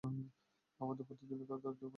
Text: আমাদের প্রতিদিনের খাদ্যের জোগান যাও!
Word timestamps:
আমাদের 0.79 1.03
প্রতিদিনের 1.07 1.37
খাদ্যের 1.41 1.71
জোগান 1.71 1.75
যাও! 1.75 1.89